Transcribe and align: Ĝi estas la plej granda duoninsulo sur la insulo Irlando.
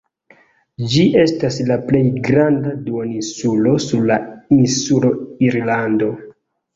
Ĝi 0.91 1.01
estas 1.23 1.57
la 1.71 1.75
plej 1.89 1.99
granda 2.27 2.73
duoninsulo 2.85 3.73
sur 3.83 4.07
la 4.13 4.17
insulo 4.57 5.13
Irlando. 5.49 6.09